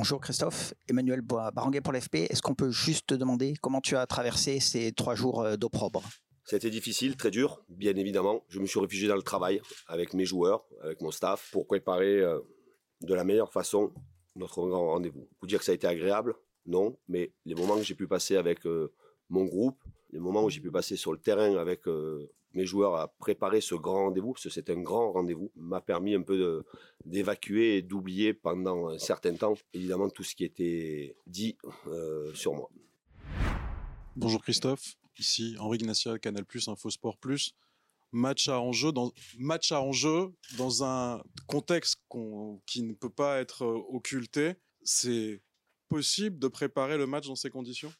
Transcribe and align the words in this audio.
Bonjour 0.00 0.18
Christophe, 0.18 0.72
Emmanuel 0.88 1.20
Baranguet 1.20 1.82
pour 1.82 1.92
l'FP. 1.92 2.30
Est-ce 2.30 2.40
qu'on 2.40 2.54
peut 2.54 2.70
juste 2.70 3.08
te 3.08 3.14
demander 3.14 3.52
comment 3.60 3.82
tu 3.82 3.98
as 3.98 4.06
traversé 4.06 4.58
ces 4.58 4.92
trois 4.92 5.14
jours 5.14 5.42
euh, 5.42 5.56
d'opprobre? 5.58 6.02
C'était 6.42 6.70
difficile, 6.70 7.18
très 7.18 7.30
dur, 7.30 7.62
bien 7.68 7.94
évidemment. 7.94 8.42
Je 8.48 8.60
me 8.60 8.66
suis 8.66 8.80
réfugié 8.80 9.08
dans 9.08 9.14
le 9.14 9.22
travail 9.22 9.60
avec 9.88 10.14
mes 10.14 10.24
joueurs, 10.24 10.64
avec 10.82 11.02
mon 11.02 11.10
staff, 11.10 11.50
pour 11.52 11.66
préparer 11.66 12.18
euh, 12.18 12.38
de 13.02 13.12
la 13.12 13.24
meilleure 13.24 13.52
façon 13.52 13.92
notre 14.36 14.66
grand 14.66 14.86
rendez-vous. 14.86 15.28
Vous 15.42 15.46
dire 15.46 15.58
que 15.58 15.66
ça 15.66 15.72
a 15.72 15.74
été 15.74 15.86
agréable, 15.86 16.34
non, 16.64 16.96
mais 17.06 17.34
les 17.44 17.54
moments 17.54 17.76
que 17.76 17.82
j'ai 17.82 17.94
pu 17.94 18.08
passer 18.08 18.36
avec 18.36 18.66
euh, 18.66 18.94
mon 19.28 19.44
groupe, 19.44 19.84
les 20.12 20.18
moments 20.18 20.44
où 20.44 20.48
j'ai 20.48 20.62
pu 20.62 20.70
passer 20.70 20.96
sur 20.96 21.12
le 21.12 21.18
terrain 21.18 21.56
avec 21.56 21.82
mes 22.54 22.66
joueurs 22.66 22.96
à 22.96 23.08
préparer 23.08 23.60
ce 23.60 23.74
grand 23.74 24.04
rendez-vous, 24.04 24.32
parce 24.32 24.44
que 24.44 24.50
c'est 24.50 24.70
un 24.70 24.80
grand 24.80 25.12
rendez-vous, 25.12 25.50
m'a 25.56 25.80
permis 25.80 26.14
un 26.14 26.22
peu 26.22 26.64
d'évacuer 27.04 27.76
et 27.76 27.82
d'oublier 27.82 28.34
pendant 28.34 28.88
un 28.88 28.98
certain 28.98 29.34
temps, 29.34 29.54
évidemment, 29.74 30.08
tout 30.08 30.24
ce 30.24 30.34
qui 30.34 30.44
était 30.44 31.16
dit 31.26 31.56
euh, 31.86 32.32
sur 32.34 32.54
moi. 32.54 32.70
Bonjour 34.16 34.42
Christophe, 34.42 34.96
ici 35.18 35.56
Henri 35.58 35.78
Ignacia, 35.78 36.18
Canal+, 36.18 36.44
Infosport+. 36.66 37.18
Match 38.12 38.48
à 38.48 38.60
enjeu 38.60 38.90
dans 38.90 39.12
match 39.38 39.70
à 39.70 39.80
enjeu 39.80 40.32
dans 40.58 40.82
un 40.82 41.22
contexte 41.46 42.02
qui 42.66 42.82
ne 42.82 42.92
peut 42.92 43.08
pas 43.08 43.38
être 43.38 43.64
occulté. 43.64 44.54
C'est 44.82 45.40
possible 45.88 46.38
de 46.38 46.48
préparer 46.48 46.98
le 46.98 47.06
match 47.06 47.28
dans 47.28 47.36
ces 47.36 47.50
conditions? 47.50 47.92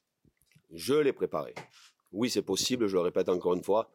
Je 0.72 0.94
l'ai 0.94 1.12
préparé. 1.12 1.54
Oui, 2.12 2.28
c'est 2.28 2.42
possible, 2.42 2.88
je 2.88 2.94
le 2.94 3.02
répète 3.02 3.28
encore 3.28 3.54
une 3.54 3.62
fois. 3.62 3.90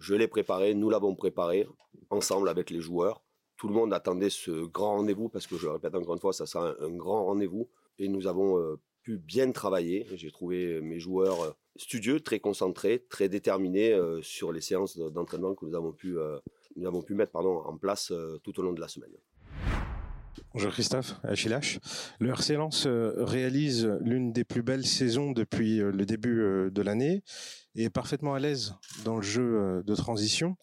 Je 0.00 0.14
l'ai 0.14 0.28
préparé, 0.28 0.74
nous 0.74 0.90
l'avons 0.90 1.14
préparé 1.14 1.66
ensemble 2.10 2.48
avec 2.48 2.70
les 2.70 2.80
joueurs. 2.80 3.22
Tout 3.56 3.68
le 3.68 3.74
monde 3.74 3.92
attendait 3.92 4.30
ce 4.30 4.66
grand 4.66 4.96
rendez-vous 4.96 5.28
parce 5.28 5.46
que 5.46 5.56
je 5.56 5.66
le 5.66 5.72
répète 5.72 5.94
encore 5.94 6.14
une 6.14 6.20
fois, 6.20 6.32
ça 6.32 6.46
sera 6.46 6.74
un, 6.80 6.90
grand 6.90 7.24
rendez-vous 7.24 7.68
et 7.98 8.08
nous 8.08 8.28
avons 8.28 8.58
euh, 8.58 8.76
pu 9.02 9.18
bien 9.18 9.50
travailler. 9.50 10.06
J'ai 10.14 10.30
trouvé 10.30 10.80
mes 10.80 11.00
joueurs 11.00 11.42
euh, 11.42 11.50
studieux, 11.76 12.20
très 12.20 12.38
concentrés, 12.38 13.04
très 13.10 13.28
déterminés 13.28 13.92
euh, 13.92 14.22
sur 14.22 14.52
les 14.52 14.60
séances 14.60 14.96
d'entraînement 14.96 15.54
que 15.54 15.66
nous 15.66 15.74
avons 15.74 15.92
pu, 15.92 16.16
nous 16.76 16.86
avons 16.86 17.02
pu 17.02 17.14
mettre 17.14 17.32
pardon, 17.32 17.58
en 17.58 17.76
place 17.76 18.12
tout 18.44 18.60
au 18.60 18.62
long 18.62 18.72
de 18.72 18.80
la 18.80 18.88
semaine. 18.88 19.12
Bonjour 20.58 20.72
Christophe, 20.72 21.14
HLH. 21.22 21.78
Le 22.18 22.30
RC 22.30 22.54
Lens 22.54 22.86
euh, 22.86 23.12
réalise 23.18 23.86
l'une 24.00 24.32
des 24.32 24.42
plus 24.42 24.64
belles 24.64 24.84
saisons 24.84 25.30
depuis 25.30 25.80
euh, 25.80 25.92
le 25.92 26.04
début 26.04 26.40
euh, 26.40 26.68
de 26.68 26.82
l'année 26.82 27.22
et 27.76 27.84
est 27.84 27.90
parfaitement 27.90 28.34
à 28.34 28.40
l'aise 28.40 28.74
dans 29.04 29.14
le 29.14 29.22
jeu 29.22 29.84
de 29.86 29.94
transition, 29.94 30.56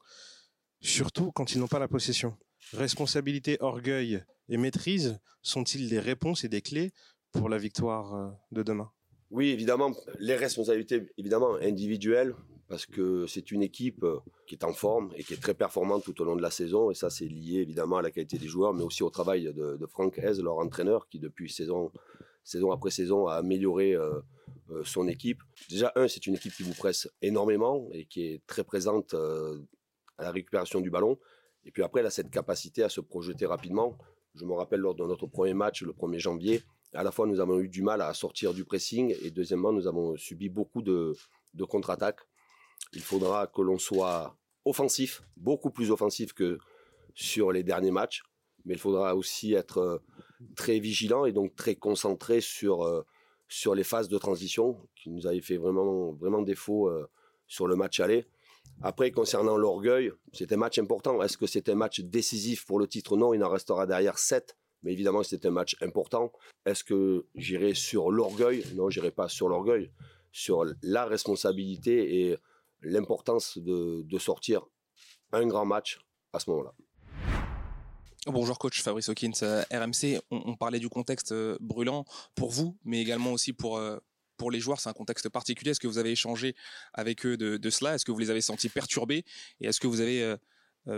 surtout 0.82 1.32
quand 1.32 1.54
ils 1.54 1.62
n'ont 1.62 1.70
pas 1.70 1.80
la 1.80 1.88
possession. 1.88 2.36
Responsabilité, 2.74 3.56
orgueil 3.62 4.22
et 4.50 4.58
maîtrise 4.58 5.18
sont-ils 5.42 5.88
des 5.88 6.00
réponses 6.00 6.44
et 6.44 6.50
des 6.50 6.62
clés 6.62 6.92
pour 7.32 7.48
la 7.48 7.58
victoire 7.58 8.36
de 8.52 8.64
demain? 8.64 8.92
Oui, 9.32 9.52
évidemment, 9.52 9.96
les 10.20 10.36
responsabilités 10.36 11.08
évidemment 11.18 11.56
individuelles, 11.62 12.36
parce 12.68 12.86
que 12.86 13.28
c'est 13.28 13.52
une 13.52 13.62
équipe 13.62 14.04
euh, 14.04 14.20
qui 14.48 14.56
est 14.56 14.64
en 14.64 14.74
forme 14.74 15.12
et 15.16 15.24
qui 15.24 15.34
est 15.34 15.42
très 15.42 15.54
performante 15.54 16.04
tout 16.04 16.20
au 16.22 16.26
long 16.26 16.36
de 16.36 16.42
la 16.42 16.50
saison. 16.50 16.90
Et 16.90 16.96
ça, 16.96 17.10
c'est 17.10 17.28
lié 17.28 17.60
évidemment 17.60 17.98
à 17.98 18.02
la 18.02 18.12
qualité 18.12 18.38
des 18.38 18.48
joueurs, 18.48 18.74
mais 18.74 18.84
aussi 18.84 19.04
au 19.04 19.10
travail 19.10 19.44
de, 19.54 19.78
de 19.78 19.86
Frank 19.86 20.18
Hez, 20.18 20.42
leur 20.42 20.58
entraîneur, 20.58 21.08
qui 21.08 21.20
depuis 21.20 21.50
saison, 21.50 21.92
saison 22.44 22.72
après 22.72 22.90
saison 22.90 23.28
a 23.28 23.36
amélioré 23.36 23.94
euh, 23.94 24.20
euh, 24.72 24.84
son 24.84 25.08
équipe. 25.08 25.42
Déjà, 25.70 25.92
un, 25.96 26.08
c'est 26.08 26.26
une 26.26 26.36
équipe 26.36 26.54
qui 26.54 26.64
vous 26.64 26.74
presse 26.74 27.08
énormément 27.22 27.88
et 27.92 28.06
qui 28.06 28.26
est 28.26 28.42
très 28.48 28.64
présente 28.64 29.14
à 29.14 30.24
la 30.24 30.32
récupération 30.32 30.82
du 30.82 30.90
ballon. 30.90 31.20
Et 31.66 31.72
puis 31.72 31.84
après, 31.84 32.00
elle 32.00 32.08
a 32.08 32.12
cette 32.12 32.32
capacité 32.32 32.84
à 32.84 32.90
se 32.90 33.02
projeter 33.02 33.46
rapidement. 33.46 33.98
Je 34.34 34.46
me 34.46 34.54
rappelle 34.54 34.80
lors 34.80 34.96
de 34.96 35.04
notre 35.04 35.28
premier 35.28 35.54
match, 35.54 35.84
le 35.84 35.94
1er 35.94 36.20
janvier, 36.20 36.64
à 36.94 37.04
la 37.04 37.12
fois 37.12 37.28
nous 37.28 37.40
avons 37.40 37.60
eu 37.60 37.68
du 37.68 37.82
mal 37.82 38.02
à 38.02 38.14
sortir 38.14 38.54
du 38.54 38.64
pressing 38.64 39.16
et 39.22 39.32
deuxièmement, 39.32 39.72
nous 39.72 39.88
avons 39.88 40.16
subi 40.18 40.50
beaucoup 40.50 40.82
de 40.82 41.16
contre-attaques 41.68 42.22
il 42.94 43.02
faudra 43.02 43.48
que 43.48 43.62
l'on 43.62 43.78
soit 43.78 44.38
offensif, 44.64 45.24
beaucoup 45.38 45.70
plus 45.70 45.92
offensif 45.92 46.34
que 46.34 46.58
sur 47.14 47.52
les 47.52 47.64
derniers 47.64 47.92
matchs, 47.92 48.24
mais 48.66 48.74
il 48.74 48.80
faudra 48.80 49.16
aussi 49.16 49.54
être 49.54 49.78
euh, 49.78 49.98
très 50.56 50.80
vigilant 50.80 51.26
et 51.26 51.32
donc 51.32 51.56
très 51.56 51.76
concentré 51.76 52.42
sur 52.42 52.84
euh, 52.84 53.04
sur 53.48 53.76
les 53.76 53.84
phases 53.84 54.10
de 54.10 54.18
transition 54.18 54.78
qui 54.96 55.10
nous 55.12 55.28
avaient 55.28 55.42
fait 55.42 55.58
vraiment 55.58 56.14
vraiment 56.14 56.42
défaut 56.42 56.90
euh, 56.90 57.08
sur 57.48 57.68
le 57.68 57.76
match 57.76 58.00
aller. 58.00 58.26
Après, 58.82 59.12
concernant 59.12 59.56
l'orgueil, 59.56 60.12
c'était 60.34 60.56
un 60.56 60.60
match 60.60 60.80
important. 60.80 61.22
Est-ce 61.22 61.38
que 61.38 61.46
c'est 61.46 61.70
un 61.70 61.76
match 61.76 62.02
décisif 62.02 62.66
pour 62.66 62.80
le 62.80 62.88
titre? 62.88 63.16
Non, 63.16 63.34
il 63.34 63.44
en 63.44 63.50
restera 63.50 63.86
derrière 63.86 64.18
7. 64.18 64.58
Mais 64.84 64.92
évidemment, 64.92 65.24
c'est 65.24 65.46
un 65.46 65.52
match 65.52 65.76
important. 65.82 66.32
Est-ce 66.66 66.84
que 66.84 67.26
j'irai 67.36 67.74
sur 67.74 68.12
l'orgueil? 68.12 68.66
Non, 68.76 68.90
j'irai 68.90 69.12
pas 69.12 69.30
sur 69.30 69.48
l'orgueil. 69.48 69.92
Sur 70.32 70.66
la 70.82 71.06
responsabilité 71.06 72.28
et 72.28 72.38
l'importance 72.86 73.58
de, 73.58 74.18
sortir 74.20 74.66
un 75.32 75.46
grand 75.46 75.66
match 75.66 76.00
à 76.34 76.40
ce 76.40 76.50
moment-là. 76.52 76.74
Bonjour 78.28 78.58
coach 78.58 78.82
Fabrice 78.82 79.10
Hawkins, 79.10 79.32
euh, 79.44 79.62
RMC. 79.72 80.20
On, 80.32 80.56
parlait 80.56 80.80
du 80.80 80.90
contexte 80.90 81.32
euh, 81.32 81.58
brûlant 81.60 82.06
pour 82.34 82.50
vous, 82.50 82.76
mais 82.84 83.00
également 83.00 83.32
aussi 83.34 83.54
pour 83.54 83.78
euh, 83.78 83.98
pour 84.38 84.50
les 84.50 84.60
joueurs. 84.60 84.80
C'est 84.80 84.90
un 84.90 84.94
contexte 84.94 85.30
particulier. 85.30 85.72
Est-ce 85.72 85.80
que 85.80 85.88
vous 85.88 86.00
avez 86.00 86.12
échangé 86.12 86.56
avec 86.94 87.26
eux 87.26 87.38
de, 87.38 87.70
cela? 87.70 87.96
Est-ce 87.96 88.06
que 88.06 88.12
vous 88.12 88.20
les 88.20 88.32
avez 88.32 88.42
sentis 88.42 88.70
perturbés? 88.70 89.26
Et 89.62 89.68
est-ce 89.68 89.80
que 89.80 89.88
vous 89.88 90.02
avez 90.02 90.36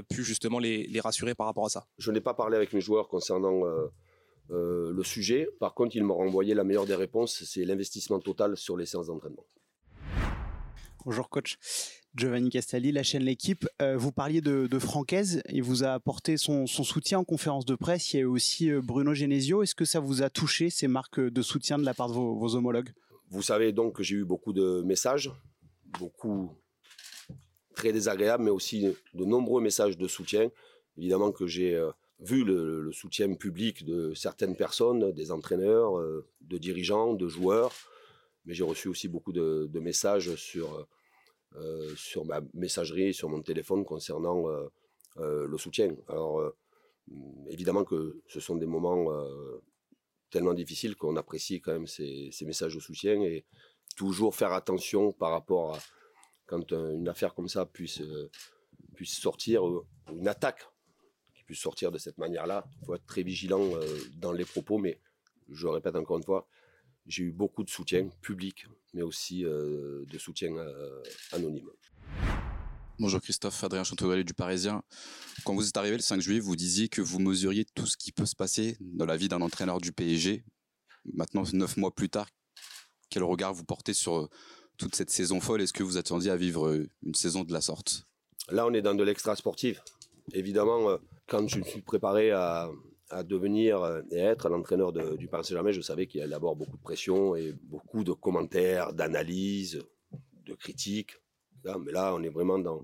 pu 0.09 0.24
justement 0.24 0.58
les, 0.58 1.00
rassurer 1.02 1.36
par 1.36 1.46
rapport 1.46 1.66
à 1.66 1.69
ça? 1.69 1.86
Je 2.00 2.12
n'ai 2.12 2.22
pas 2.22 2.34
parlé 2.34 2.56
avec 2.56 2.74
mes 2.74 2.81
joueurs 2.81 3.08
concernant 3.09 3.62
le 4.50 5.04
sujet. 5.04 5.48
Par 5.59 5.75
contre, 5.75 5.96
ils 5.96 6.04
m'ont 6.04 6.16
renvoyé 6.16 6.56
la 6.56 6.64
meilleure 6.64 6.88
des 6.88 6.96
réponses, 6.96 7.44
c'est 7.44 7.64
l'investissement 7.64 8.19
total 8.19 8.58
sur 8.58 8.75
les 8.75 8.88
séances 8.88 9.06
d'entraînement. 9.06 9.46
Bonjour 11.06 11.30
coach. 11.30 11.58
Giovanni 12.16 12.50
Castelli, 12.50 12.91
la 12.91 13.03
chaîne 13.03 13.24
L'équipe. 13.24 13.68
Euh, 13.81 13.96
vous 13.97 14.12
parliez 14.12 14.41
de, 14.41 14.68
de 14.68 14.80
Francaise, 14.80 15.41
il 15.50 15.63
vous 15.63 15.84
a 15.84 15.94
apporté 15.94 16.35
son, 16.35 16.66
soutien 16.66 17.19
en 17.19 17.24
conférence 17.24 17.66
de 17.66 17.75
presse. 17.75 18.13
Il 18.13 18.18
y 18.18 18.19
a 18.19 18.24
eu 18.24 18.25
aussi 18.25 18.72
euh, 18.72 18.81
Bruno 18.81 19.13
Genesio. 19.13 19.63
Est-ce 19.63 19.75
que 19.75 19.86
ça 19.86 20.00
vous 20.00 20.24
a 20.24 20.30
touché 20.30 20.69
ces 20.69 20.88
marques 20.88 21.19
de 21.19 21.41
soutien 21.41 21.78
de 21.78 21.86
la 21.86 21.94
part 21.94 22.09
de 22.09 22.13
vos, 22.13 22.56
homologues? 22.56 22.90
Vous 23.30 23.41
savez 23.41 23.72
donc 23.72 23.96
que 23.96 24.03
j'ai 24.03 24.16
eu 24.16 24.25
beaucoup 24.25 24.52
de 24.52 24.81
messages, 24.81 25.31
beaucoup 26.00 26.52
très 27.75 27.94
désagréables, 27.94 28.44
mais 28.44 28.52
aussi 28.52 28.88
de 29.13 29.25
nombreux 29.25 29.62
messages 29.62 29.97
de 29.97 30.07
soutien. 30.07 30.50
Évidemment 30.97 31.31
que 31.31 31.46
j'ai 31.46 31.75
euh, 31.75 31.91
vu 32.19 32.44
le, 32.44 32.91
soutien 32.91 33.34
public 33.36 33.86
de 33.86 34.13
certaines 34.16 34.56
personnes, 34.56 35.12
des 35.12 35.31
entraîneurs, 35.31 36.02
de 36.41 36.57
dirigeants, 36.57 37.13
de 37.13 37.28
joueurs, 37.28 37.72
mais 38.47 38.53
j'ai 38.53 38.63
reçu 38.63 38.88
aussi 38.88 39.09
beaucoup 39.09 39.34
de, 39.34 39.69
messages 39.80 40.34
sur 40.35 40.88
euh, 41.56 41.94
sur 41.96 42.25
ma 42.25 42.41
messagerie, 42.53 43.13
sur 43.13 43.30
mon 43.30 43.41
téléphone 43.41 43.85
concernant 43.85 44.50
euh, 44.50 44.68
euh, 45.18 45.47
le 45.47 45.58
soutien. 45.58 45.96
Alors 46.08 46.41
évidemment 47.47 47.84
que 47.84 48.22
ce 48.28 48.40
sont 48.40 48.56
des 48.56 48.66
moments 48.66 49.12
tellement 50.30 50.53
difficiles 50.53 50.96
qu'on 50.96 51.16
apprécie 51.16 51.62
quand 51.62 51.72
même 51.72 51.88
ces, 51.88 52.31
messages 52.41 52.75
de 52.75 52.80
soutien 52.81 53.22
et 53.22 53.46
toujours 53.96 54.36
faire 54.36 54.52
attention 54.52 55.13
par 55.13 55.31
rapport 55.31 55.75
à 55.75 55.80
quand 56.46 56.72
une 56.74 57.07
affaire 57.07 57.34
comme 57.34 57.47
ça 57.47 57.66
puisse 57.66 58.02
puisse 58.94 59.18
sortir 59.18 59.63
une 60.12 60.28
attaque 60.28 60.68
qui 61.34 61.44
puisse 61.44 61.59
sortir 61.59 61.91
de 61.91 61.97
cette 61.97 62.18
manière-là. 62.18 62.66
Il 62.81 62.86
faut 62.86 62.96
être 62.96 63.06
très 63.06 63.24
vigilant 63.24 63.63
dans 64.18 64.34
les 64.34 64.46
propos, 64.46 64.78
mais 64.78 65.00
je 65.50 65.68
répète 65.68 65.96
encore 65.96 66.18
une 66.18 66.25
fois, 66.25 66.46
j'ai 67.07 67.23
eu 67.23 67.31
beaucoup 67.31 67.63
de 67.63 67.69
soutien 67.69 68.09
public, 68.22 68.68
mais 68.94 69.01
aussi 69.01 69.45
euh, 69.45 70.03
de 70.06 70.18
soutien 70.18 70.56
euh, 70.56 71.01
anonyme. 71.31 71.69
Bonjour 73.00 73.21
Christophe, 73.21 73.63
Adrien 73.63 73.83
Chantovalet 73.83 74.24
du 74.24 74.33
Parisien. 74.33 74.83
Quand 75.45 75.56
vous 75.56 75.68
êtes 75.68 75.77
arrivé 75.77 75.95
le 75.95 76.01
5 76.01 76.19
juillet, 76.19 76.39
vous 76.39 76.56
disiez 76.56 76.89
que 76.89 77.01
vous 77.01 77.19
mesuriez 77.19 77.65
tout 77.75 77.86
ce 77.86 77.95
qui 77.95 78.12
peut 78.12 78.25
se 78.25 78.36
passer 78.36 78.75
dans 78.81 79.06
la 79.06 79.18
vie 79.18 79.30
d'un 79.30 79.42
entraîneur 79.42 79.80
du 79.80 79.94
PSG. 79.94 80.44
Maintenant, 81.13 81.44
neuf 81.54 81.77
mois 81.77 81.94
plus 81.94 82.09
tard, 82.09 82.27
quel 83.09 83.24
regard 83.24 83.54
vous 83.54 83.63
portez 83.63 83.94
sur 83.94 84.18
euh, 84.18 84.30
toute 84.77 84.95
cette 84.95 85.12
saison 85.12 85.39
folle? 85.39 85.62
Est-ce 85.62 85.74
que 85.74 85.83
vous 85.83 85.98
attendiez 85.98 86.31
à 86.31 86.38
vivre 86.38 86.86
une 87.04 87.13
saison 87.13 87.44
de 87.44 87.54
la 87.54 87.62
sorte? 87.62 88.04
Là, 88.50 88.65
on 88.65 88.74
est 88.74 88.81
dans 88.81 88.95
de 88.95 89.04
l'extra 89.04 89.36
sportif. 89.36 89.81
Évidemment, 90.33 90.98
quand 91.27 91.48
je 91.48 91.59
me 91.59 91.63
suis 91.63 91.81
préparé 91.81 92.31
à, 92.31 92.69
à 93.09 93.24
devenir 93.24 93.83
euh, 93.83 94.01
et 94.12 94.19
être 94.19 94.50
l'entraîneur 94.50 94.92
du 94.92 95.27
Paris 95.27 95.45
Saint-Germain, 95.45 95.71
je 95.71 95.81
savais 95.81 96.07
qu'il 96.07 96.21
allait 96.21 96.36
avoir 96.36 96.56
beaucoup 96.56 96.77
de 96.77 96.81
pression 96.81 97.36
et 97.36 97.54
beaucoup 97.54 98.04
de 98.04 98.13
commentaires, 98.13 98.94
d'analyses, 98.94 99.81
de 100.45 100.54
critiques. 100.54 101.18
mais 101.63 101.92
là, 101.92 102.13
on 102.15 102.24
est 102.24 102.30
vraiment 102.30 102.59
dans 102.59 102.83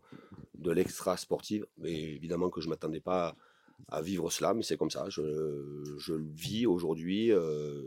de 0.64 0.72
l'extra 0.72 1.18
sportif. 1.18 1.64
Mais 1.78 1.94
évidemment 1.94 2.50
que 2.50 2.62
je 2.62 2.70
m'attendais 2.70 3.02
pas 3.02 3.36
à, 3.90 4.02
vivre 4.02 4.31
cela, 4.31 4.54
mais 4.54 4.64
c'est 4.64 4.78
comme 4.78 4.90
ça. 4.90 5.06
Je, 5.10 5.22
le 5.22 6.31
vis 6.31 6.66
aujourd'hui. 6.66 7.31
Euh, 7.31 7.84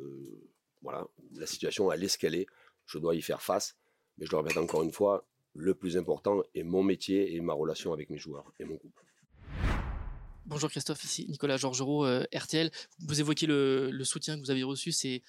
voilà, 0.82 1.06
la 1.34 1.46
situation 1.46 1.90
elle 1.90 2.04
est 2.04 2.46
Je 2.86 2.98
dois 2.98 3.14
y 3.14 3.22
faire 3.22 3.42
face. 3.42 3.76
Mais 4.18 4.26
je 4.26 4.30
le 4.30 4.38
répète 4.38 4.56
encore 4.56 4.82
une 4.82 4.92
fois, 4.92 5.26
le 5.54 5.74
plus 5.74 5.96
important 5.96 6.42
est 6.54 6.62
mon 6.62 6.82
métier 6.82 7.34
et 7.34 7.40
ma 7.40 7.52
relation 7.52 7.92
avec 7.92 8.08
mes 8.10 8.18
joueurs 8.18 8.52
et 8.60 8.64
mon 8.64 8.76
groupe. 8.76 8.98
Bonjour 10.48 10.70
Christophe, 10.70 11.02
ici 11.02 11.26
Nicolas 11.28 11.56
Georgerot, 11.56 12.06
euh, 12.06 12.22
RTL. 12.32 12.70
Vous 13.00 13.18
évoquez 13.18 13.46
le, 13.46 13.90
soutien 14.04 14.36
que 14.36 14.40
vous 14.42 14.52
avez 14.52 14.62
reçu 14.62 14.92
ces, 14.92 15.20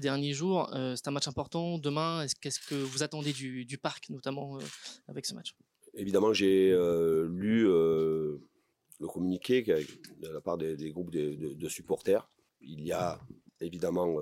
derniers 0.00 0.32
jours. 0.32 0.74
Euh, 0.74 0.94
c'est 0.96 1.08
un 1.08 1.10
match 1.10 1.28
important. 1.28 1.76
Demain, 1.76 2.24
qu'est-ce 2.40 2.60
que 2.60 2.74
vous 2.74 3.02
attendez 3.02 3.34
du, 3.34 3.78
parc, 3.78 4.08
notamment 4.08 4.56
euh, 4.56 4.62
avec 5.08 5.26
ce 5.26 5.34
match? 5.34 5.54
Évidemment, 5.92 6.32
j'ai 6.32 6.70
lu 6.70 7.64
le 7.64 8.40
communiqué 9.06 9.62
de 9.62 10.28
la 10.28 10.40
part 10.40 10.56
des, 10.56 10.90
groupes 10.90 11.10
de, 11.10 11.68
supporters. 11.68 12.26
Il 12.62 12.82
y 12.82 12.92
a 12.92 13.20
évidemment 13.60 14.16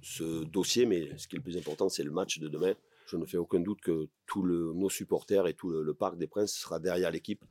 ce 0.00 0.44
dossier, 0.44 0.86
mais 0.86 1.10
ce 1.18 1.28
qui 1.28 1.36
est 1.36 1.40
le 1.40 1.44
plus 1.44 1.58
important, 1.58 1.90
c'est 1.90 2.04
le 2.04 2.10
match 2.10 2.38
de 2.38 2.48
demain. 2.48 2.72
Je 3.06 3.18
ne 3.18 3.26
fais 3.26 3.36
aucun 3.36 3.60
doute 3.60 3.82
que 3.82 4.08
tous 4.26 4.42
nos 4.46 4.88
supporters 4.88 5.46
et 5.46 5.52
tout 5.52 5.68
le 5.68 5.94
Parc 5.94 6.16
des 6.16 6.26
Princes 6.26 6.54
sera 6.54 6.78
derrière 6.80 7.10
l'équipe 7.10 7.44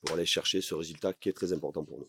pour 0.00 0.14
aller 0.14 0.26
chercher 0.26 0.60
ce 0.60 0.74
résultat 0.74 1.12
qui 1.12 1.28
est 1.28 1.32
très 1.32 1.52
important 1.52 1.84
pour 1.84 1.98
nous. 1.98 2.08